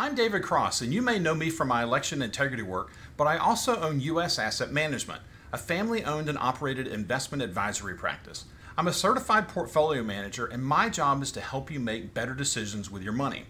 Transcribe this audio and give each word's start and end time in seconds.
I'm 0.00 0.14
David 0.14 0.44
Cross, 0.44 0.80
and 0.80 0.94
you 0.94 1.02
may 1.02 1.18
know 1.18 1.34
me 1.34 1.50
from 1.50 1.66
my 1.66 1.82
election 1.82 2.22
integrity 2.22 2.62
work, 2.62 2.92
but 3.16 3.26
I 3.26 3.36
also 3.36 3.80
own 3.80 3.98
U.S. 4.02 4.38
Asset 4.38 4.70
Management, 4.70 5.22
a 5.52 5.58
family 5.58 6.04
owned 6.04 6.28
and 6.28 6.38
operated 6.38 6.86
investment 6.86 7.42
advisory 7.42 7.96
practice. 7.96 8.44
I'm 8.76 8.86
a 8.86 8.92
certified 8.92 9.48
portfolio 9.48 10.04
manager, 10.04 10.46
and 10.46 10.62
my 10.62 10.88
job 10.88 11.20
is 11.20 11.32
to 11.32 11.40
help 11.40 11.68
you 11.68 11.80
make 11.80 12.14
better 12.14 12.32
decisions 12.32 12.92
with 12.92 13.02
your 13.02 13.12
money. 13.12 13.46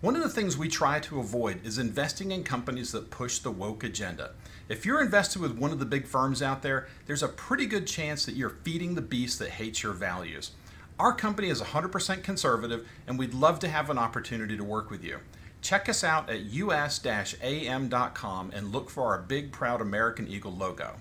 One 0.00 0.16
of 0.16 0.24
the 0.24 0.28
things 0.28 0.58
we 0.58 0.66
try 0.66 0.98
to 0.98 1.20
avoid 1.20 1.64
is 1.64 1.78
investing 1.78 2.32
in 2.32 2.42
companies 2.42 2.90
that 2.90 3.12
push 3.12 3.38
the 3.38 3.52
woke 3.52 3.84
agenda. 3.84 4.32
If 4.68 4.84
you're 4.84 5.04
invested 5.04 5.40
with 5.40 5.56
one 5.56 5.70
of 5.70 5.78
the 5.78 5.86
big 5.86 6.08
firms 6.08 6.42
out 6.42 6.62
there, 6.62 6.88
there's 7.06 7.22
a 7.22 7.28
pretty 7.28 7.66
good 7.66 7.86
chance 7.86 8.24
that 8.24 8.34
you're 8.34 8.58
feeding 8.64 8.96
the 8.96 9.02
beast 9.02 9.38
that 9.38 9.50
hates 9.50 9.84
your 9.84 9.92
values. 9.92 10.50
Our 10.98 11.12
company 11.12 11.48
is 11.48 11.62
100% 11.62 12.24
conservative, 12.24 12.88
and 13.06 13.20
we'd 13.20 13.34
love 13.34 13.60
to 13.60 13.68
have 13.68 13.88
an 13.88 13.98
opportunity 13.98 14.56
to 14.56 14.64
work 14.64 14.90
with 14.90 15.04
you. 15.04 15.20
Check 15.62 15.88
us 15.88 16.04
out 16.04 16.28
at 16.28 16.40
us-am.com 16.40 16.90
and 18.52 18.72
look 18.72 18.90
for 18.90 19.04
our 19.04 19.22
big, 19.22 19.52
proud 19.52 19.80
American 19.80 20.28
Eagle 20.28 20.52
logo. 20.52 20.96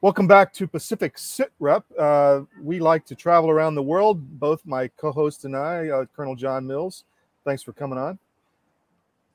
Welcome 0.00 0.26
back 0.26 0.52
to 0.54 0.66
Pacific 0.66 1.16
Sit 1.16 1.52
Rep. 1.60 1.84
Uh, 1.96 2.40
we 2.60 2.80
like 2.80 3.06
to 3.06 3.14
travel 3.14 3.48
around 3.48 3.76
the 3.76 3.82
world, 3.84 4.40
both 4.40 4.66
my 4.66 4.88
co 4.88 5.12
host 5.12 5.44
and 5.44 5.56
I, 5.56 5.90
uh, 5.90 6.06
Colonel 6.16 6.34
John 6.34 6.66
Mills. 6.66 7.04
Thanks 7.44 7.62
for 7.62 7.72
coming 7.72 7.98
on. 7.98 8.18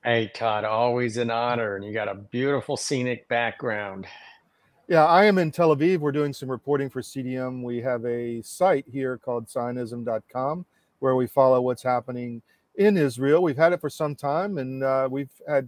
Hey, 0.04 0.30
Todd, 0.34 0.66
always 0.66 1.16
an 1.16 1.32
honor. 1.32 1.78
And 1.78 1.86
you 1.86 1.94
got 1.94 2.10
a 2.10 2.16
beautiful 2.16 2.76
scenic 2.76 3.30
background. 3.30 4.08
Yeah, 4.90 5.06
I 5.06 5.26
am 5.26 5.38
in 5.38 5.52
Tel 5.52 5.76
Aviv. 5.76 6.00
We're 6.00 6.14
doing 6.14 6.32
some 6.32 6.50
reporting 6.50 6.90
for 6.90 7.02
CDM. 7.02 7.62
We 7.62 7.82
have 7.82 8.06
a 8.06 8.42
site 8.42 8.86
here 8.88 9.18
called 9.18 9.50
Zionism.com 9.50 10.66
where 11.00 11.18
we 11.18 11.28
follow 11.28 11.60
what's 11.60 11.84
happening 11.84 12.42
in 12.76 12.96
Israel. 12.96 13.44
We've 13.44 13.58
had 13.58 13.74
it 13.74 13.82
for 13.82 13.90
some 13.90 14.16
time 14.16 14.60
and 14.60 14.86
uh, 14.86 15.10
we've 15.12 15.30
had 15.46 15.68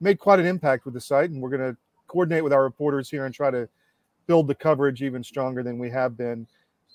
made 0.00 0.20
quite 0.20 0.38
an 0.38 0.46
impact 0.46 0.84
with 0.84 0.94
the 0.94 1.00
site. 1.00 1.30
And 1.30 1.42
we're 1.42 1.50
going 1.50 1.72
to 1.72 1.76
coordinate 2.06 2.44
with 2.44 2.52
our 2.52 2.62
reporters 2.62 3.10
here 3.10 3.26
and 3.26 3.34
try 3.34 3.50
to 3.50 3.68
build 4.28 4.46
the 4.46 4.54
coverage 4.54 5.02
even 5.02 5.24
stronger 5.24 5.64
than 5.64 5.76
we 5.76 5.90
have 5.90 6.16
been. 6.16 6.46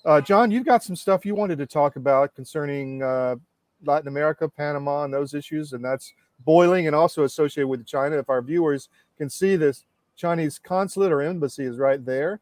Uh, 0.02 0.22
John, 0.22 0.50
you've 0.50 0.64
got 0.64 0.82
some 0.82 0.96
stuff 0.96 1.26
you 1.26 1.34
wanted 1.34 1.58
to 1.58 1.66
talk 1.66 1.96
about 1.96 2.34
concerning 2.34 3.02
uh, 3.02 3.36
Latin 3.84 4.08
America, 4.08 4.48
Panama, 4.48 5.04
and 5.04 5.12
those 5.12 5.34
issues, 5.34 5.74
and 5.74 5.84
that's 5.84 6.14
boiling 6.46 6.86
and 6.86 6.96
also 6.96 7.24
associated 7.24 7.68
with 7.68 7.84
China. 7.84 8.16
If 8.16 8.30
our 8.30 8.40
viewers 8.40 8.88
can 9.18 9.28
see 9.28 9.56
this, 9.56 9.84
Chinese 10.16 10.58
consulate 10.58 11.12
or 11.12 11.22
embassy 11.22 11.64
is 11.64 11.78
right 11.78 12.04
there. 12.04 12.40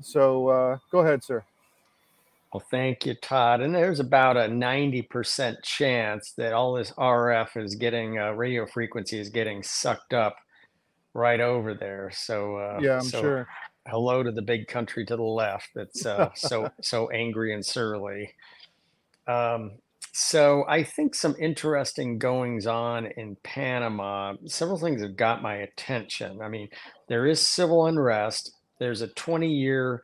So 0.00 0.48
uh, 0.48 0.78
go 0.90 1.00
ahead, 1.00 1.24
sir. 1.24 1.44
Well, 2.52 2.64
thank 2.70 3.04
you, 3.04 3.14
Todd. 3.14 3.60
And 3.60 3.74
there's 3.74 4.00
about 4.00 4.38
a 4.38 4.48
90% 4.48 5.62
chance 5.62 6.32
that 6.38 6.54
all 6.54 6.72
this 6.72 6.92
RF 6.92 7.62
is 7.62 7.74
getting, 7.74 8.18
uh, 8.18 8.30
radio 8.32 8.64
frequency 8.64 9.18
is 9.18 9.28
getting 9.28 9.62
sucked 9.62 10.14
up 10.14 10.36
right 11.12 11.40
over 11.40 11.74
there. 11.74 12.10
So, 12.14 12.56
uh, 12.56 12.78
yeah, 12.80 12.96
I'm 12.96 13.02
so 13.02 13.20
sure 13.20 13.48
hello 13.88 14.22
to 14.22 14.30
the 14.30 14.42
big 14.42 14.68
country 14.68 15.04
to 15.06 15.16
the 15.16 15.22
left 15.22 15.70
that's 15.74 16.04
uh, 16.04 16.30
so 16.34 16.70
so 16.82 17.08
angry 17.10 17.54
and 17.54 17.64
surly. 17.64 18.34
Um, 19.26 19.72
so 20.12 20.64
I 20.68 20.82
think 20.82 21.14
some 21.14 21.36
interesting 21.38 22.18
goings 22.18 22.66
on 22.66 23.06
in 23.06 23.36
Panama. 23.42 24.34
Several 24.46 24.78
things 24.78 25.02
have 25.02 25.16
got 25.16 25.42
my 25.42 25.56
attention. 25.56 26.40
I 26.42 26.48
mean, 26.48 26.68
there 27.08 27.26
is 27.26 27.40
civil 27.46 27.86
unrest. 27.86 28.52
There's 28.78 29.00
a 29.00 29.08
20 29.08 29.48
year 29.52 30.02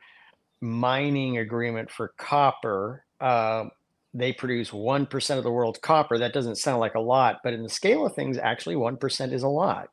mining 0.61 1.37
agreement 1.37 1.91
for 1.91 2.13
copper. 2.17 3.03
Uh, 3.21 3.65
they 4.13 4.31
produce 4.33 4.71
1% 4.71 5.37
of 5.37 5.43
the 5.43 5.51
world's 5.51 5.79
copper. 5.79 6.17
That 6.17 6.33
doesn't 6.33 6.55
sound 6.55 6.79
like 6.79 6.95
a 6.95 6.99
lot, 6.99 7.39
but 7.43 7.53
in 7.53 7.63
the 7.63 7.69
scale 7.69 8.05
of 8.05 8.15
things, 8.15 8.37
actually 8.37 8.75
1% 8.75 9.33
is 9.33 9.43
a 9.43 9.47
lot 9.47 9.89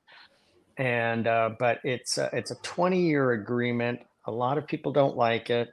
and 0.77 1.27
uh, 1.27 1.51
but 1.59 1.79
it's 1.85 2.19
a, 2.19 2.31
it's 2.33 2.51
a 2.51 2.57
20 2.57 3.01
year 3.01 3.33
agreement. 3.33 4.01
A 4.27 4.31
lot 4.31 4.59
of 4.59 4.67
people 4.67 4.93
don't 4.93 5.17
like 5.17 5.51
it. 5.51 5.69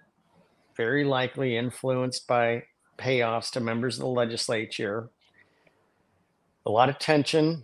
Very 0.75 1.03
likely 1.03 1.57
influenced 1.57 2.27
by 2.27 2.63
payoffs 2.97 3.51
to 3.51 3.59
members 3.59 3.95
of 3.95 4.01
the 4.01 4.07
legislature. 4.07 5.09
A 6.65 6.69
lot 6.71 6.89
of 6.89 6.99
tension. 6.99 7.63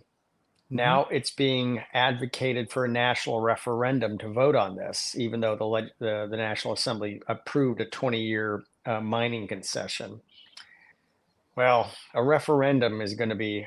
Mm-hmm. 0.66 0.76
Now 0.76 1.06
it's 1.10 1.30
being 1.30 1.82
advocated 1.92 2.70
for 2.70 2.84
a 2.84 2.88
national 2.88 3.40
referendum 3.40 4.18
to 4.18 4.32
vote 4.32 4.56
on 4.56 4.76
this, 4.76 5.14
even 5.16 5.40
though 5.40 5.56
the 5.56 5.90
the, 5.98 6.26
the 6.30 6.36
National 6.36 6.74
Assembly 6.74 7.22
approved 7.28 7.80
a 7.80 7.86
20 7.86 8.20
year 8.20 8.64
uh, 8.84 9.00
mining 9.00 9.46
concession. 9.46 10.20
Well, 11.56 11.90
a 12.14 12.22
referendum 12.22 13.00
is 13.00 13.14
going 13.14 13.30
to 13.30 13.36
be 13.36 13.66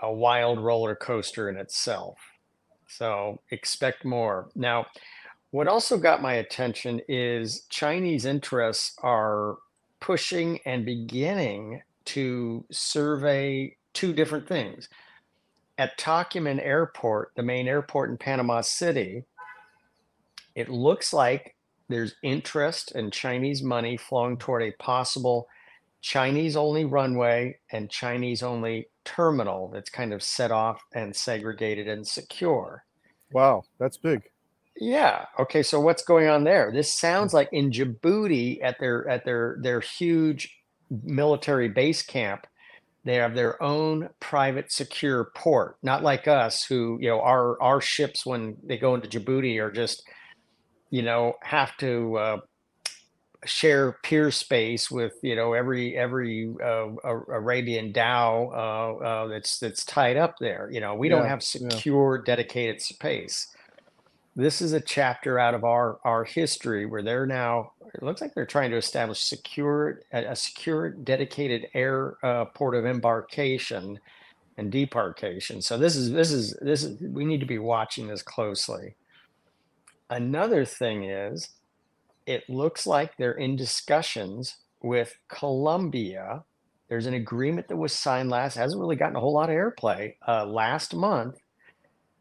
a 0.00 0.12
wild 0.12 0.58
roller 0.58 0.94
coaster 0.94 1.48
in 1.50 1.56
itself. 1.56 2.18
So 2.88 3.40
expect 3.50 4.04
more. 4.04 4.48
Now, 4.54 4.86
what 5.50 5.68
also 5.68 5.98
got 5.98 6.22
my 6.22 6.34
attention 6.34 7.00
is 7.08 7.66
Chinese 7.68 8.24
interests 8.24 8.96
are 9.02 9.58
pushing 10.00 10.60
and 10.64 10.86
beginning 10.86 11.82
to 12.06 12.64
survey 12.70 13.76
two 13.92 14.12
different 14.12 14.48
things. 14.48 14.88
At 15.80 15.96
Tocumen 15.96 16.62
Airport, 16.62 17.32
the 17.36 17.42
main 17.42 17.66
airport 17.66 18.10
in 18.10 18.18
Panama 18.18 18.60
City, 18.60 19.24
it 20.54 20.68
looks 20.68 21.14
like 21.14 21.56
there's 21.88 22.16
interest 22.22 22.92
and 22.94 23.06
in 23.06 23.10
Chinese 23.10 23.62
money 23.62 23.96
flowing 23.96 24.36
toward 24.36 24.62
a 24.62 24.72
possible 24.72 25.48
Chinese 26.02 26.54
only 26.54 26.84
runway 26.84 27.56
and 27.72 27.88
Chinese 27.88 28.42
only 28.42 28.88
terminal 29.06 29.70
that's 29.72 29.88
kind 29.88 30.12
of 30.12 30.22
set 30.22 30.50
off 30.50 30.82
and 30.92 31.16
segregated 31.16 31.88
and 31.88 32.06
secure. 32.06 32.84
Wow, 33.32 33.62
that's 33.78 33.96
big. 33.96 34.24
Yeah. 34.76 35.24
Okay. 35.38 35.62
So 35.62 35.80
what's 35.80 36.02
going 36.02 36.28
on 36.28 36.44
there? 36.44 36.70
This 36.74 36.92
sounds 36.92 37.32
hmm. 37.32 37.38
like 37.38 37.48
in 37.52 37.70
Djibouti 37.70 38.62
at 38.62 38.78
their 38.80 39.08
at 39.08 39.24
their 39.24 39.56
their 39.62 39.80
huge 39.80 40.58
military 40.90 41.70
base 41.70 42.02
camp, 42.02 42.46
they 43.04 43.14
have 43.14 43.34
their 43.34 43.62
own 43.62 44.10
private 44.20 44.70
secure 44.70 45.30
port. 45.34 45.76
Not 45.82 46.02
like 46.02 46.28
us, 46.28 46.64
who 46.64 46.98
you 47.00 47.08
know 47.08 47.20
our 47.20 47.60
our 47.62 47.80
ships 47.80 48.26
when 48.26 48.56
they 48.62 48.76
go 48.76 48.94
into 48.94 49.08
Djibouti 49.08 49.60
are 49.60 49.72
just 49.72 50.02
you 50.90 51.02
know 51.02 51.34
have 51.42 51.76
to 51.78 52.16
uh, 52.16 52.36
share 53.46 53.96
pier 54.02 54.30
space 54.30 54.90
with 54.90 55.14
you 55.22 55.34
know 55.34 55.54
every 55.54 55.96
every 55.96 56.52
uh, 56.62 56.88
Arabian 57.04 57.92
dhow 57.92 58.50
uh, 58.52 59.04
uh, 59.04 59.26
that's 59.28 59.58
that's 59.58 59.84
tied 59.84 60.16
up 60.16 60.34
there. 60.40 60.68
You 60.70 60.80
know, 60.80 60.94
we 60.94 61.08
yeah, 61.08 61.16
don't 61.16 61.26
have 61.26 61.42
secure, 61.42 62.16
yeah. 62.16 62.34
dedicated 62.34 62.82
space. 62.82 63.46
This 64.40 64.62
is 64.62 64.72
a 64.72 64.80
chapter 64.80 65.38
out 65.38 65.52
of 65.52 65.64
our 65.64 65.98
our 66.02 66.24
history 66.24 66.86
where 66.86 67.02
they're 67.02 67.26
now. 67.26 67.72
It 67.92 68.02
looks 68.02 68.22
like 68.22 68.34
they're 68.34 68.46
trying 68.46 68.70
to 68.70 68.78
establish 68.78 69.20
secure 69.20 70.00
a, 70.12 70.34
secure, 70.34 70.90
dedicated 70.90 71.66
air 71.74 72.16
uh, 72.22 72.46
port 72.46 72.74
of 72.74 72.86
embarkation 72.86 74.00
and 74.56 74.72
debarkation. 74.72 75.62
So 75.62 75.76
this 75.76 75.94
is 75.94 76.12
this 76.12 76.32
is 76.32 76.56
this 76.62 76.84
is 76.84 76.98
we 77.02 77.26
need 77.26 77.40
to 77.40 77.46
be 77.46 77.58
watching 77.58 78.08
this 78.08 78.22
closely. 78.22 78.94
Another 80.08 80.64
thing 80.64 81.04
is 81.04 81.50
it 82.24 82.48
looks 82.48 82.86
like 82.86 83.18
they're 83.18 83.32
in 83.32 83.56
discussions 83.56 84.56
with 84.80 85.18
Colombia. 85.28 86.44
There's 86.88 87.06
an 87.06 87.14
agreement 87.14 87.68
that 87.68 87.76
was 87.76 87.92
signed 87.92 88.30
last, 88.30 88.54
hasn't 88.54 88.80
really 88.80 88.96
gotten 88.96 89.16
a 89.16 89.20
whole 89.20 89.34
lot 89.34 89.50
of 89.50 89.54
airplay, 89.54 90.14
uh, 90.26 90.46
last 90.46 90.94
month 90.94 91.36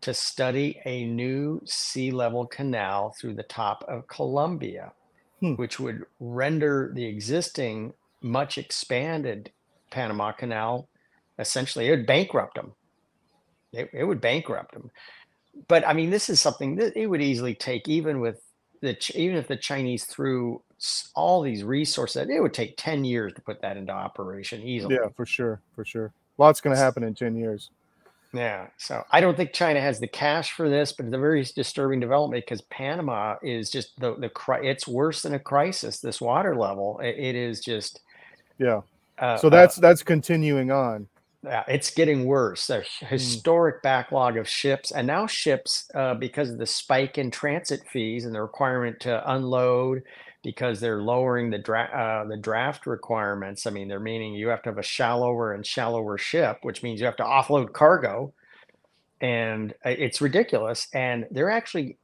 to 0.02 0.14
study 0.14 0.80
a 0.86 1.06
new 1.06 1.62
sea 1.66 2.12
level 2.12 2.46
canal 2.46 3.16
through 3.20 3.34
the 3.34 3.44
top 3.44 3.84
of 3.88 4.08
Colombia, 4.08 4.92
hmm. 5.40 5.54
which 5.54 5.80
would 5.80 6.06
render 6.20 6.92
the 6.94 7.06
existing 7.06 7.94
much 8.22 8.58
expanded 8.58 9.52
Panama 9.90 10.32
Canal 10.32 10.88
essentially, 11.40 11.88
it 11.88 11.92
would 11.92 12.06
bankrupt 12.06 12.56
them. 12.56 12.74
It, 13.72 13.90
it 13.94 14.04
would 14.04 14.22
bankrupt 14.22 14.74
them. 14.74 14.92
But 15.68 15.88
I 15.88 15.94
mean, 15.94 16.10
this 16.10 16.30
is 16.30 16.40
something 16.40 16.76
that 16.76 16.96
it 16.96 17.08
would 17.08 17.22
easily 17.22 17.56
take, 17.56 17.88
even 17.88 18.20
with 18.20 18.42
the 18.82 18.98
even 19.16 19.38
if 19.38 19.48
the 19.48 19.58
Chinese 19.58 20.06
threw 20.06 20.62
all 21.16 21.42
these 21.42 21.64
resources, 21.64 22.28
it 22.30 22.42
would 22.42 22.54
take 22.54 22.76
ten 22.78 23.04
years 23.04 23.34
to 23.34 23.42
put 23.42 23.62
that 23.62 23.78
into 23.78 23.92
operation 23.92 24.62
easily. 24.62 24.96
Yeah, 24.96 25.10
for 25.16 25.26
sure, 25.26 25.62
for 25.76 25.84
sure. 25.84 26.14
Lots 26.38 26.62
going 26.62 26.76
to 26.76 26.82
happen 26.82 27.04
in 27.04 27.16
ten 27.16 27.36
years. 27.36 27.72
Yeah, 28.34 28.68
so 28.78 29.04
I 29.12 29.22
don't 29.22 29.36
think 29.36 29.54
China 29.54 29.82
has 29.82 30.00
the 30.00 30.08
cash 30.08 30.52
for 30.52 30.70
this, 30.70 30.92
but 30.92 31.06
it's 31.08 31.16
a 31.16 31.20
very 31.20 31.44
disturbing 31.44 32.00
development 32.00 32.46
because 32.46 32.62
Panama 32.62 33.38
is 33.42 33.72
just 33.72 34.00
the 34.00 34.16
the 34.16 34.32
it's 34.64 34.88
worse 34.88 35.24
than 35.24 35.34
a 35.34 35.40
crisis. 35.40 36.00
This 36.00 36.22
water 36.22 36.56
level, 36.56 37.00
it, 37.00 37.16
it 37.18 37.36
is 37.36 37.60
just 37.60 38.02
yeah. 38.60 38.82
Uh, 39.18 39.38
so 39.38 39.50
that's 39.50 39.80
uh, 39.80 39.82
that's 39.82 40.04
continuing 40.04 40.70
on 40.72 41.08
yeah, 41.44 41.64
it's 41.68 41.92
getting 41.92 42.26
worse. 42.26 42.70
A 42.70 42.82
hmm. 42.82 43.06
historic 43.06 43.78
mm. 43.78 43.82
backlog 43.84 44.38
of 44.38 44.48
ships, 44.48 44.92
and 44.92 45.08
now 45.08 45.26
ships, 45.26 45.90
uh, 45.96 46.14
because 46.14 46.50
of 46.50 46.58
the 46.58 46.66
spike 46.66 47.18
in 47.18 47.32
transit 47.32 47.82
fees 47.92 48.26
and 48.26 48.36
the 48.36 48.42
requirement 48.42 49.00
to 49.02 49.32
unload, 49.32 50.04
because 50.44 50.80
they're 50.80 51.02
lowering 51.02 51.50
the 51.50 51.58
draft 51.58 51.94
uh, 51.94 52.26
the 52.26 52.38
draft 52.38 52.86
requirements. 52.86 53.66
I 53.66 53.70
mean, 53.70 53.88
they're 53.88 54.00
meaning 54.00 54.34
you 54.34 54.50
have 54.50 54.62
to 54.64 54.70
have 54.70 54.78
a 54.78 54.84
shallower 54.84 55.54
and 55.54 55.66
shallower 55.66 56.18
ship, 56.18 56.60
which 56.64 56.84
means 56.84 57.00
you 57.00 57.06
have 57.06 57.18
to 57.18 57.24
offload 57.24 57.72
cargo, 57.72 58.34
and 59.22 59.74
uh, 59.86 59.92
it's 59.92 60.20
ridiculous. 60.22 60.88
And 60.94 61.26
they're 61.32 61.52
actually 61.52 61.99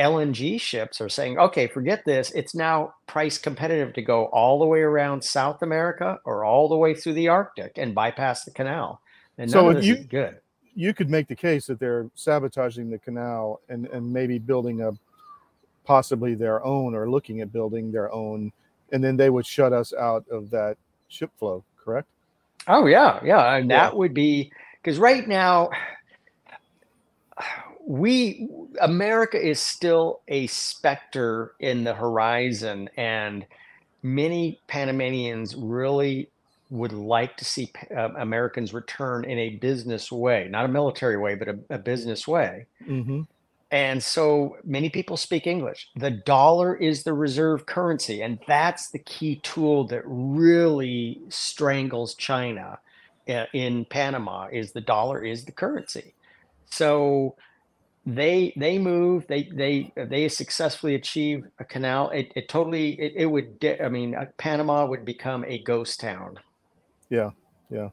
LNG 0.00 0.58
ships 0.60 1.00
are 1.00 1.08
saying, 1.08 1.38
okay, 1.38 1.66
forget 1.66 2.04
this. 2.06 2.30
It's 2.30 2.54
now 2.54 2.94
price 3.06 3.36
competitive 3.36 3.92
to 3.94 4.02
go 4.02 4.24
all 4.26 4.58
the 4.58 4.66
way 4.66 4.80
around 4.80 5.22
South 5.22 5.62
America 5.62 6.18
or 6.24 6.44
all 6.44 6.68
the 6.68 6.76
way 6.76 6.94
through 6.94 7.12
the 7.12 7.28
Arctic 7.28 7.76
and 7.76 7.94
bypass 7.94 8.44
the 8.44 8.50
canal. 8.50 9.02
And 9.36 9.50
so 9.50 9.70
you, 9.70 9.94
is 9.94 10.06
good. 10.06 10.38
You 10.74 10.94
could 10.94 11.10
make 11.10 11.28
the 11.28 11.36
case 11.36 11.66
that 11.66 11.78
they're 11.78 12.08
sabotaging 12.14 12.88
the 12.90 12.98
canal 12.98 13.60
and, 13.68 13.86
and 13.88 14.10
maybe 14.10 14.38
building 14.38 14.80
a 14.80 14.92
possibly 15.84 16.34
their 16.34 16.64
own 16.64 16.94
or 16.94 17.10
looking 17.10 17.40
at 17.40 17.52
building 17.52 17.92
their 17.92 18.12
own, 18.12 18.52
and 18.92 19.02
then 19.02 19.16
they 19.16 19.28
would 19.28 19.44
shut 19.44 19.72
us 19.72 19.92
out 19.92 20.24
of 20.30 20.50
that 20.50 20.76
ship 21.08 21.30
flow, 21.38 21.64
correct? 21.82 22.08
Oh 22.68 22.86
yeah, 22.86 23.20
yeah. 23.24 23.56
And 23.56 23.70
that 23.70 23.96
would 23.96 24.14
be 24.14 24.52
because 24.82 24.98
right 24.98 25.26
now 25.26 25.70
we 27.90 28.48
America 28.80 29.36
is 29.36 29.58
still 29.58 30.20
a 30.28 30.46
specter 30.46 31.54
in 31.58 31.82
the 31.82 31.92
horizon, 31.92 32.88
and 32.96 33.44
many 34.04 34.60
Panamanians 34.68 35.56
really 35.56 36.28
would 36.70 36.92
like 36.92 37.36
to 37.38 37.44
see 37.44 37.72
uh, 37.90 38.10
Americans 38.16 38.72
return 38.72 39.24
in 39.24 39.40
a 39.40 39.56
business 39.56 40.12
way, 40.12 40.46
not 40.48 40.66
a 40.66 40.68
military 40.68 41.16
way, 41.16 41.34
but 41.34 41.48
a, 41.48 41.58
a 41.70 41.78
business 41.78 42.28
way. 42.28 42.66
Mm-hmm. 42.86 43.22
And 43.72 44.00
so 44.00 44.56
many 44.62 44.88
people 44.88 45.16
speak 45.16 45.48
English. 45.48 45.88
The 45.96 46.12
dollar 46.12 46.76
is 46.76 47.02
the 47.02 47.12
reserve 47.12 47.66
currency, 47.66 48.22
and 48.22 48.38
that's 48.46 48.90
the 48.90 49.00
key 49.00 49.40
tool 49.42 49.88
that 49.88 50.02
really 50.06 51.20
strangles 51.28 52.14
China 52.14 52.78
uh, 53.28 53.46
in 53.52 53.84
Panama. 53.84 54.46
Is 54.52 54.70
the 54.70 54.80
dollar 54.80 55.24
is 55.24 55.44
the 55.44 55.52
currency. 55.52 56.14
So 56.70 57.34
they 58.06 58.52
they 58.56 58.78
move 58.78 59.26
they 59.26 59.44
they 59.54 59.92
they 59.96 60.28
successfully 60.28 60.94
achieve 60.94 61.44
a 61.58 61.64
canal. 61.64 62.10
It, 62.10 62.32
it 62.34 62.48
totally 62.48 62.98
it, 63.00 63.12
it 63.16 63.26
would 63.26 63.64
i 63.82 63.88
mean 63.88 64.14
uh, 64.14 64.26
panama 64.38 64.86
would 64.86 65.04
become 65.04 65.44
a 65.46 65.62
ghost 65.62 66.00
town. 66.00 66.38
Yeah 67.08 67.30
yeah. 67.70 67.90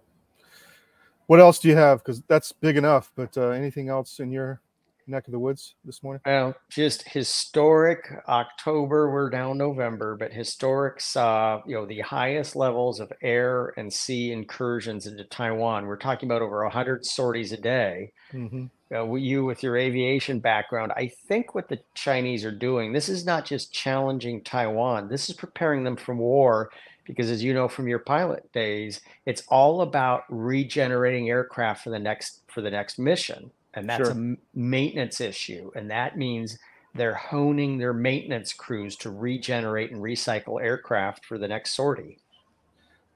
What 1.28 1.42
else 1.42 1.60
do 1.60 1.68
you 1.68 1.76
have? 1.76 2.00
Because 2.00 2.22
that's 2.24 2.52
big 2.52 2.78
enough 2.78 3.12
but 3.16 3.38
uh, 3.38 3.50
anything 3.50 3.90
else 3.90 4.20
in 4.20 4.32
your 4.32 4.62
neck 5.08 5.28
of 5.28 5.32
the 5.32 5.40
woods 5.40 5.76
this 5.86 6.04
morning? 6.04 6.22
Well 6.26 6.56
just 6.70 7.08
historic 7.08 8.12
october 8.28 9.10
we're 9.10 9.30
now 9.30 9.54
november 9.54 10.16
but 10.16 10.32
historic 10.32 11.00
saw 11.00 11.62
you 11.66 11.76
know 11.76 11.86
the 11.86 12.02
highest 12.02 12.56
levels 12.56 13.00
of 13.00 13.12
air 13.22 13.74
and 13.78 13.92
sea 13.92 14.32
incursions 14.32 15.08
into 15.08 15.24
taiwan. 15.26 15.86
We're 15.86 15.98
talking 15.98 16.30
about 16.30 16.42
over 16.42 16.64
100 16.64 17.06
sorties 17.06 17.52
a 17.52 17.58
day. 17.58 18.12
Mm-hmm. 18.34 18.66
Uh, 18.90 19.14
you 19.16 19.44
with 19.44 19.64
your 19.64 19.76
aviation 19.76 20.40
background, 20.40 20.94
I 20.96 21.12
think 21.28 21.54
what 21.54 21.68
the 21.68 21.80
Chinese 21.94 22.46
are 22.46 22.52
doing, 22.52 22.94
this 22.94 23.10
is 23.10 23.26
not 23.26 23.46
just 23.46 23.74
challenging 23.74 24.42
Taiwan, 24.44 25.10
this 25.10 25.30
is 25.30 25.36
preparing 25.36 25.84
them 25.84 25.98
for 25.98 26.16
war. 26.16 26.70
Because 27.04 27.30
as 27.30 27.42
you 27.42 27.54
know 27.54 27.70
from 27.70 27.88
your 27.88 28.00
pilot 28.00 28.52
days, 28.52 29.00
it's 29.26 29.44
all 29.48 29.82
about 29.82 30.24
regenerating 30.30 31.30
aircraft 31.30 31.84
for 31.84 31.90
the 31.90 32.00
next 32.00 32.42
for 32.48 32.60
the 32.62 32.70
next 32.70 33.00
mission, 33.00 33.50
and 33.78 33.88
that's 33.88 34.10
sure. 34.10 34.12
a 34.12 34.36
maintenance 34.56 35.22
issue, 35.22 35.70
and 35.76 35.90
that 35.92 36.18
means 36.18 36.58
they're 36.96 37.14
honing 37.14 37.78
their 37.78 37.94
maintenance 37.94 38.52
crews 38.52 38.96
to 38.98 39.12
regenerate 39.12 39.92
and 39.92 40.02
recycle 40.02 40.60
aircraft 40.60 41.26
for 41.26 41.38
the 41.38 41.48
next 41.48 41.76
sortie. 41.76 42.18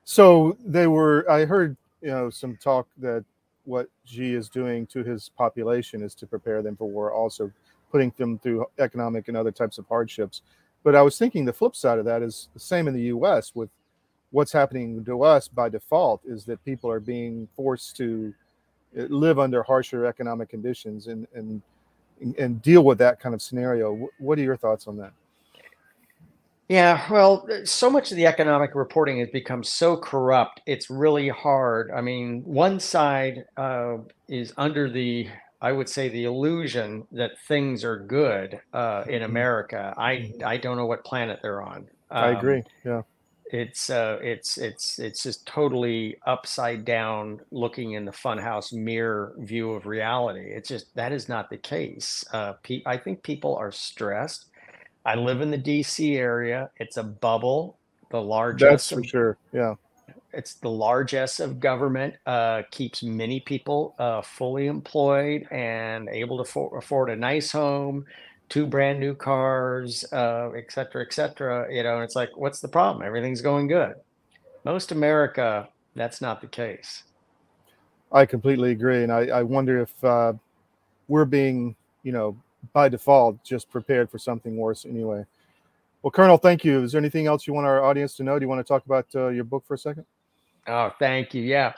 So 0.03 0.55
they 0.63 0.85
were. 0.85 1.29
I 1.29 1.45
heard 1.45 1.75
you 2.01 2.09
know 2.09 2.29
some 2.29 2.57
talk 2.57 2.87
that 2.97 3.25
what 3.65 3.87
Xi 4.05 4.35
is 4.35 4.49
doing 4.49 4.85
to 4.87 5.03
his 5.03 5.29
population 5.29 6.03
is 6.03 6.13
to 6.15 6.27
prepare 6.27 6.61
them 6.61 6.75
for 6.75 6.87
war, 6.87 7.11
also 7.11 7.51
putting 7.91 8.13
them 8.17 8.37
through 8.37 8.67
economic 8.77 9.27
and 9.29 9.35
other 9.35 9.51
types 9.51 9.79
of 9.79 9.87
hardships. 9.87 10.43
But 10.83 10.95
I 10.95 11.01
was 11.01 11.17
thinking 11.17 11.45
the 11.45 11.53
flip 11.53 11.75
side 11.75 11.97
of 11.97 12.05
that 12.05 12.21
is 12.21 12.49
the 12.53 12.59
same 12.59 12.87
in 12.87 12.93
the 12.93 13.13
US 13.15 13.55
with 13.55 13.69
what's 14.29 14.51
happening 14.51 15.03
to 15.05 15.23
us 15.23 15.47
by 15.47 15.69
default 15.69 16.21
is 16.23 16.45
that 16.45 16.63
people 16.63 16.89
are 16.89 16.99
being 16.99 17.47
forced 17.55 17.97
to 17.97 18.33
live 18.93 19.39
under 19.39 19.63
harsher 19.63 20.05
economic 20.05 20.49
conditions 20.49 21.07
and 21.07 21.27
and 21.33 21.61
and 22.37 22.61
deal 22.61 22.83
with 22.83 22.97
that 22.99 23.19
kind 23.19 23.33
of 23.33 23.41
scenario. 23.41 24.09
What 24.19 24.37
are 24.37 24.43
your 24.43 24.57
thoughts 24.57 24.87
on 24.87 24.97
that? 24.97 25.11
Yeah, 26.71 27.05
well, 27.11 27.45
so 27.65 27.89
much 27.89 28.11
of 28.11 28.17
the 28.17 28.27
economic 28.27 28.75
reporting 28.75 29.19
has 29.19 29.27
become 29.29 29.61
so 29.61 29.97
corrupt. 29.97 30.61
It's 30.65 30.89
really 30.89 31.27
hard. 31.27 31.91
I 31.91 31.99
mean, 31.99 32.43
one 32.45 32.79
side 32.79 33.43
uh, 33.57 33.97
is 34.29 34.53
under 34.55 34.89
the, 34.89 35.27
I 35.61 35.73
would 35.73 35.89
say, 35.89 36.07
the 36.07 36.23
illusion 36.23 37.05
that 37.11 37.31
things 37.45 37.83
are 37.83 37.99
good 37.99 38.61
uh, 38.71 39.03
in 39.05 39.15
mm-hmm. 39.15 39.25
America. 39.25 39.93
I 39.97 40.13
mm-hmm. 40.15 40.45
I 40.45 40.55
don't 40.55 40.77
know 40.77 40.85
what 40.85 41.03
planet 41.03 41.39
they're 41.41 41.61
on. 41.61 41.89
Um, 42.09 42.23
I 42.23 42.29
agree. 42.29 42.63
Yeah, 42.85 43.01
it's 43.51 43.89
uh, 43.89 44.17
it's 44.21 44.57
it's 44.57 44.97
it's 44.97 45.23
just 45.23 45.45
totally 45.45 46.17
upside 46.25 46.85
down, 46.85 47.41
looking 47.51 47.91
in 47.93 48.05
the 48.05 48.11
funhouse 48.11 48.73
mirror 48.73 49.33
view 49.37 49.71
of 49.71 49.85
reality. 49.85 50.51
It's 50.51 50.69
just 50.69 50.95
that 50.95 51.11
is 51.11 51.29
not 51.29 51.49
the 51.49 51.57
case. 51.57 52.25
Uh, 52.33 52.53
pe- 52.63 52.83
I 52.85 52.97
think 52.97 53.21
people 53.23 53.55
are 53.55 53.71
stressed 53.71 54.45
I 55.05 55.15
live 55.15 55.41
in 55.41 55.51
the 55.51 55.57
DC 55.57 56.15
area. 56.17 56.69
It's 56.77 56.97
a 56.97 57.03
bubble. 57.03 57.77
The 58.11 58.21
largest. 58.21 58.69
That's 58.69 58.89
for 58.89 58.99
of, 58.99 59.05
sure. 59.05 59.37
Yeah. 59.51 59.75
It's 60.33 60.55
the 60.55 60.69
largest 60.69 61.39
of 61.39 61.59
government. 61.59 62.15
Uh, 62.25 62.63
keeps 62.71 63.03
many 63.03 63.39
people 63.39 63.95
uh, 63.99 64.21
fully 64.21 64.67
employed 64.67 65.47
and 65.51 66.07
able 66.09 66.37
to 66.37 66.45
for- 66.49 66.77
afford 66.77 67.09
a 67.09 67.15
nice 67.15 67.51
home, 67.51 68.05
two 68.51 68.67
brand 68.67 68.99
new 68.99 69.15
cars, 69.15 70.05
uh, 70.11 70.51
et 70.51 70.71
cetera, 70.71 71.03
et 71.03 71.13
cetera. 71.13 71.73
You 71.73 71.81
know, 71.81 71.95
and 71.95 72.03
it's 72.03 72.15
like, 72.15 72.29
what's 72.35 72.59
the 72.59 72.67
problem? 72.67 73.03
Everything's 73.03 73.41
going 73.41 73.65
good. 73.67 73.95
Most 74.63 74.91
America, 74.91 75.67
that's 75.95 76.21
not 76.21 76.41
the 76.41 76.47
case. 76.47 77.03
I 78.11 78.25
completely 78.25 78.71
agree, 78.71 79.03
and 79.03 79.11
I, 79.11 79.21
I 79.27 79.41
wonder 79.41 79.79
if 79.79 80.03
uh, 80.03 80.33
we're 81.07 81.25
being, 81.25 81.75
you 82.03 82.11
know, 82.11 82.37
by 82.73 82.89
default 82.89 83.43
just 83.43 83.71
prepared 83.71 84.11
for 84.11 84.19
something 84.19 84.57
worse 84.57 84.85
anyway. 84.85 85.25
Well, 86.03 86.11
Colonel, 86.11 86.37
thank 86.37 86.65
you. 86.65 86.83
Is 86.83 86.91
there 86.91 86.99
anything 86.99 87.25
else 87.25 87.47
you 87.47 87.53
want 87.53 87.67
our 87.67 87.83
audience 87.83 88.15
to 88.17 88.23
know? 88.23 88.37
Do 88.37 88.43
you 88.43 88.49
want 88.49 88.59
to 88.59 88.67
talk 88.67 88.85
about 88.85 89.07
uh, 89.15 89.29
your 89.29 89.45
book 89.45 89.63
for 89.65 89.75
a 89.75 89.77
second? 89.77 90.05
Oh, 90.67 90.91
thank 90.99 91.33
you. 91.33 91.41
Yeah. 91.41 91.73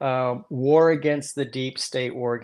Uh, 0.00 0.40
War 0.50 0.90
Against 0.90 1.36
the 1.36 1.44
Deep 1.44 1.78
State, 1.78 2.14
War 2.14 2.34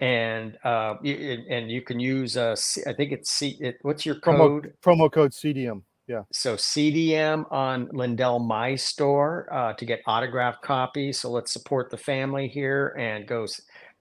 Against 0.00 0.58
the 0.62 0.98
Deep 1.02 1.14
State.com. 1.14 1.46
And 1.48 1.48
uh, 1.50 1.54
and 1.54 1.70
you 1.70 1.82
can 1.82 2.00
use 2.00 2.36
uh, 2.36 2.56
I 2.86 2.92
think 2.92 3.12
it's 3.12 3.30
C. 3.30 3.56
It, 3.60 3.78
what's 3.82 4.04
your 4.04 4.16
code? 4.16 4.74
Promo, 4.82 4.98
promo 4.98 5.12
code 5.12 5.32
CDM. 5.32 5.82
Yeah. 6.06 6.22
So 6.32 6.54
CDM 6.54 7.50
on 7.50 7.88
Lindell 7.92 8.38
My 8.38 8.76
Store 8.76 9.48
uh, 9.50 9.72
to 9.72 9.84
get 9.84 10.02
autographed 10.06 10.62
copies. 10.62 11.18
So 11.18 11.30
let's 11.30 11.52
support 11.52 11.90
the 11.90 11.96
family 11.96 12.46
here 12.46 12.94
and 12.96 13.26
go 13.26 13.46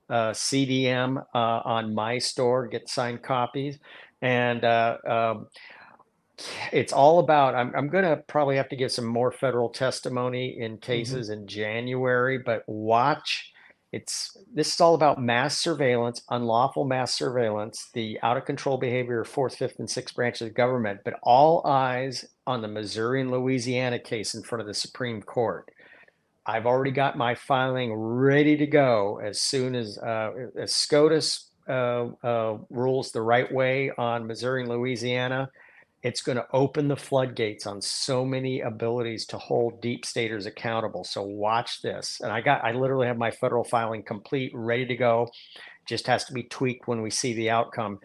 uh, 0.10 0.32
CDM 0.32 1.18
uh, 1.34 1.38
on 1.66 1.96
my 1.96 2.20
store, 2.20 2.68
get 2.68 2.88
signed 2.90 3.24
copies. 3.24 3.80
And 4.22 4.64
uh, 4.64 4.98
um, 5.08 5.48
it's 6.72 6.94
all 6.94 7.20
about, 7.20 7.56
I'm, 7.56 7.74
I'm 7.76 7.88
going 7.88 8.04
to 8.04 8.18
probably 8.28 8.56
have 8.58 8.70
to 8.70 8.76
give 8.76 8.92
some 8.92 9.06
more 9.06 9.32
federal 9.32 9.70
testimony 9.70 10.60
in 10.60 10.74
mm-hmm. 10.74 10.80
cases 10.80 11.30
mm-hmm. 11.30 11.42
in 11.42 11.48
January, 11.48 12.38
but 12.38 12.64
watch. 12.68 13.52
It's 13.96 14.36
this 14.54 14.74
is 14.74 14.82
all 14.82 14.94
about 14.94 15.22
mass 15.22 15.58
surveillance, 15.58 16.22
unlawful 16.30 16.84
mass 16.84 17.14
surveillance, 17.14 17.92
the 17.94 18.20
out 18.22 18.36
of 18.36 18.44
control 18.44 18.78
behavior 18.78 19.22
of 19.22 19.30
fourth, 19.30 19.56
fifth, 19.56 19.80
and 19.80 19.90
sixth 19.90 20.16
branches 20.16 20.50
of 20.50 20.54
government, 20.54 21.00
but 21.06 21.14
all 21.24 21.66
eyes 21.66 22.26
on 22.46 22.62
the 22.62 22.68
Missouri 22.68 23.22
and 23.22 23.32
Louisiana 23.32 23.98
case 23.98 24.36
in 24.36 24.44
front 24.44 24.60
of 24.60 24.68
the 24.68 24.74
Supreme 24.74 25.22
Court. 25.22 25.72
I've 26.46 26.66
already 26.66 26.92
got 26.92 27.18
my 27.18 27.36
filing 27.36 27.94
ready 27.94 28.58
to 28.58 28.68
go 28.68 29.22
as 29.24 29.42
soon 29.42 29.76
as 29.76 29.98
uh, 29.98 30.32
as 30.60 30.76
SCOTUS 30.76 31.52
uh, 31.70 32.08
uh, 32.22 32.58
rules 32.70 33.14
the 33.14 33.22
right 33.22 33.50
way 33.50 33.92
on 33.98 34.28
Missouri 34.28 34.64
and 34.64 34.70
Louisiana. 34.70 35.50
It's 36.06 36.22
going 36.22 36.38
to 36.38 36.46
open 36.54 36.88
the 36.88 36.96
floodgates 36.96 37.66
on 37.66 37.82
so 37.82 38.24
many 38.24 38.62
abilities 38.62 39.26
to 39.26 39.40
hold 39.40 39.82
deep 39.82 40.06
staters 40.06 40.46
accountable. 40.46 41.04
So 41.04 41.24
watch 41.24 41.82
this. 41.82 42.22
And 42.22 42.32
I 42.32 42.42
got 42.42 42.64
I 42.64 42.74
literally 42.74 43.08
have 43.08 43.18
my 43.18 43.32
federal 43.32 43.64
filing 43.64 44.04
complete, 44.04 44.52
ready 44.54 44.86
to 44.86 44.96
go. 44.96 45.28
Just 45.88 46.06
has 46.06 46.24
to 46.26 46.34
be 46.34 46.44
tweaked 46.44 46.88
when 46.88 47.02
we 47.02 47.10
see 47.10 47.34
the 47.34 47.50
outcome. 47.50 48.00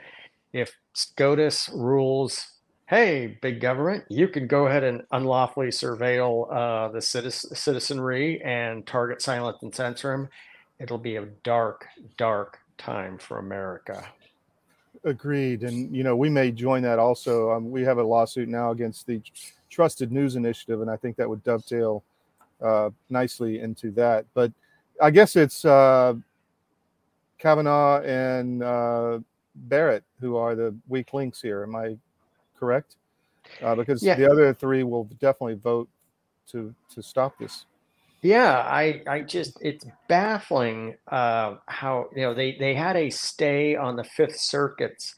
If 0.54 0.72
SCOTUS 0.94 1.68
rules 1.74 2.46
hey, 2.88 3.38
big 3.40 3.60
government, 3.60 4.04
you 4.08 4.26
can 4.26 4.48
go 4.48 4.66
ahead 4.66 4.82
and 4.82 5.02
unlawfully 5.12 5.68
surveil 5.68 6.52
uh, 6.52 6.88
the 6.88 7.00
citizenry 7.00 8.42
and 8.42 8.84
target, 8.84 9.22
silence, 9.22 9.58
and 9.62 9.72
censor 9.72 10.10
them. 10.10 10.28
It'll 10.80 10.98
be 10.98 11.16
a 11.16 11.26
dark, 11.44 11.86
dark 12.16 12.58
time 12.78 13.18
for 13.18 13.38
America. 13.38 14.08
Agreed. 15.04 15.62
And, 15.62 15.94
you 15.94 16.02
know, 16.02 16.14
we 16.16 16.28
may 16.28 16.50
join 16.52 16.82
that 16.82 16.98
also. 16.98 17.50
Um, 17.52 17.70
we 17.70 17.82
have 17.82 17.98
a 17.98 18.02
lawsuit 18.02 18.48
now 18.48 18.70
against 18.70 19.06
the 19.06 19.22
Trusted 19.70 20.12
News 20.12 20.36
Initiative, 20.36 20.82
and 20.82 20.90
I 20.90 20.96
think 20.96 21.16
that 21.16 21.28
would 21.28 21.42
dovetail 21.42 22.02
uh, 22.60 22.90
nicely 23.08 23.60
into 23.60 23.90
that. 23.92 24.26
But 24.34 24.52
I 25.00 25.10
guess 25.10 25.36
it's 25.36 25.64
uh, 25.64 26.14
Kavanaugh 27.38 28.02
and 28.02 28.62
uh, 28.62 29.20
Barrett 29.54 30.04
who 30.20 30.36
are 30.36 30.54
the 30.54 30.74
weak 30.88 31.14
links 31.14 31.40
here. 31.40 31.62
Am 31.62 31.74
I 31.74 31.96
correct? 32.58 32.96
Uh, 33.62 33.74
because 33.74 34.02
Yeah. 34.02 34.16
the 34.16 34.30
other 34.30 34.52
three 34.52 34.82
will 34.82 35.04
definitely 35.18 35.54
vote 35.54 35.88
to 36.48 36.74
to 36.94 37.02
stop 37.02 37.38
this. 37.38 37.64
Yeah, 38.22 38.58
I, 38.58 39.02
I 39.06 39.20
just 39.22 39.58
it's 39.62 39.84
baffling 40.08 40.96
uh, 41.10 41.56
how 41.66 42.10
you 42.14 42.22
know 42.22 42.34
they 42.34 42.56
they 42.58 42.74
had 42.74 42.96
a 42.96 43.10
stay 43.10 43.76
on 43.76 43.96
the 43.96 44.04
Fifth 44.04 44.38
Circuit's 44.38 45.14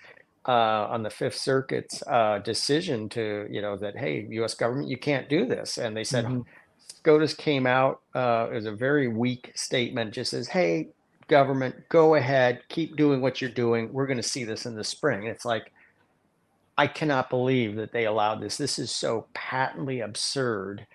uh, 0.46 0.52
on 0.88 1.02
the 1.02 1.10
Fifth 1.10 1.36
Circuit's 1.36 2.02
uh, 2.06 2.38
decision 2.40 3.08
to 3.10 3.46
you 3.50 3.60
know 3.60 3.76
that 3.78 3.96
hey 3.96 4.26
U.S. 4.30 4.54
government 4.54 4.88
you 4.88 4.98
can't 4.98 5.28
do 5.28 5.46
this, 5.46 5.78
and 5.78 5.96
they 5.96 6.04
said 6.04 6.26
Mhm. 6.26 6.44
SCOTUS 6.88 7.34
came 7.34 7.66
out 7.66 8.02
uh, 8.14 8.48
it 8.52 8.54
was 8.54 8.66
a 8.66 8.72
very 8.72 9.08
weak 9.08 9.52
statement, 9.56 10.14
just 10.14 10.30
says 10.32 10.48
hey 10.48 10.90
government 11.28 11.74
go 11.88 12.14
ahead 12.16 12.60
keep 12.68 12.96
doing 12.96 13.20
what 13.20 13.40
you're 13.40 13.50
doing, 13.50 13.92
we're 13.92 14.06
going 14.06 14.16
to 14.18 14.22
see 14.22 14.44
this 14.44 14.66
in 14.66 14.76
the 14.76 14.84
spring. 14.84 15.24
It's 15.26 15.44
like 15.44 15.72
I 16.78 16.86
cannot 16.86 17.30
believe 17.30 17.76
that 17.76 17.92
they 17.92 18.06
allowed 18.06 18.40
this. 18.40 18.56
This 18.56 18.78
is 18.78 18.90
so 18.90 19.28
patently 19.34 20.00
absurd 20.00 20.86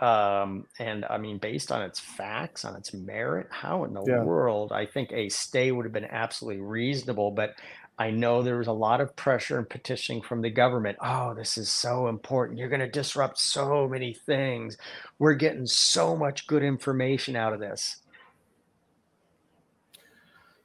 um 0.00 0.64
and 0.78 1.06
i 1.10 1.18
mean 1.18 1.38
based 1.38 1.72
on 1.72 1.82
its 1.82 2.00
facts 2.00 2.64
on 2.64 2.76
its 2.76 2.94
merit 2.94 3.48
how 3.50 3.84
in 3.84 3.94
the 3.94 4.02
Yeah. 4.04 4.26
world 4.26 4.72
i 4.72 4.86
think 4.86 5.12
a 5.12 5.28
stay 5.30 5.72
would 5.72 5.86
have 5.86 5.92
been 5.92 6.04
absolutely 6.04 6.60
reasonable 6.60 7.30
but 7.32 7.50
i 7.98 8.10
know 8.10 8.42
there 8.42 8.58
was 8.58 8.66
a 8.68 8.72
lot 8.72 9.00
of 9.00 9.16
pressure 9.16 9.58
and 9.58 9.70
petitioning 9.70 10.22
from 10.22 10.42
the 10.42 10.50
government 10.50 10.98
oh 11.02 11.34
this 11.34 11.58
is 11.58 11.70
so 11.72 12.08
important 12.08 12.58
you're 12.58 12.68
going 12.68 12.80
to 12.80 12.90
disrupt 12.90 13.38
so 13.40 13.88
many 13.88 14.14
things 14.14 14.76
we're 15.18 15.34
getting 15.34 15.66
so 15.66 16.16
much 16.16 16.46
good 16.46 16.62
information 16.62 17.36
out 17.36 17.54
of 17.54 17.60
this 17.60 18.02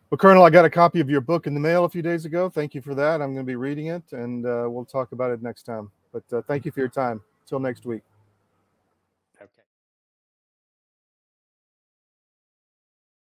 Well, 0.09 0.17
Colonel, 0.17 0.43
I 0.43 0.49
got 0.51 0.65
a 0.65 0.69
copy 0.69 1.01
of 1.01 1.09
your 1.09 1.21
book 1.21 1.47
in 1.47 1.53
the 1.53 1.59
mail 1.59 1.83
a 1.85 1.89
few 1.89 2.01
days 2.01 2.25
ago. 2.25 2.49
Thank 2.49 2.75
you 2.75 2.81
for 2.81 2.95
that. 2.95 3.21
I'm 3.21 3.33
going 3.33 3.45
to 3.45 3.49
be 3.49 3.57
reading 3.57 3.87
it, 3.87 4.03
and 4.13 4.45
uh, 4.45 4.65
we'll 4.69 4.85
talk 4.85 5.11
about 5.11 5.31
it 5.31 5.41
next 5.41 5.63
time. 5.63 5.91
But 6.13 6.23
uh, 6.31 6.41
thank 6.47 6.65
you 6.65 6.71
for 6.71 6.79
your 6.79 6.89
time. 6.89 7.21
Till 7.47 7.59
next 7.59 7.85
week. 7.85 8.03